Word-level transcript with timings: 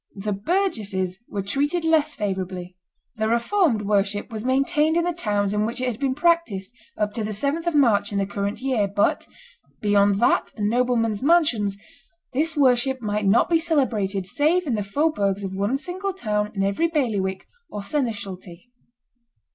The 0.15 0.33
burgesses 0.33 1.19
were 1.29 1.43
treated 1.43 1.85
less 1.85 2.15
favorably; 2.15 2.75
the 3.17 3.27
Reformed 3.29 3.83
worship 3.83 4.31
was 4.31 4.43
maintained 4.43 4.97
in 4.97 5.03
the 5.03 5.13
towns 5.13 5.53
in 5.53 5.63
which 5.63 5.79
it 5.79 5.91
had 5.91 5.99
been 5.99 6.15
practised 6.15 6.73
up 6.97 7.13
to 7.13 7.23
the 7.23 7.29
7th 7.29 7.67
of 7.67 7.75
March 7.75 8.11
in 8.11 8.17
the 8.17 8.25
current 8.25 8.61
year; 8.61 8.87
but, 8.87 9.27
beyond 9.79 10.19
that 10.19 10.53
and 10.57 10.71
noblemen's 10.71 11.21
mansions, 11.21 11.77
this 12.33 12.57
worship 12.57 12.99
might 12.99 13.27
not 13.27 13.47
be 13.47 13.59
celebrated 13.59 14.25
save 14.25 14.65
in 14.65 14.73
the 14.73 14.81
faubourgs 14.81 15.43
of 15.43 15.53
one 15.53 15.77
single 15.77 16.13
town 16.13 16.51
in 16.55 16.63
every 16.63 16.87
bailiwick 16.87 17.45
or 17.69 17.81
seneschalty. 17.83 18.71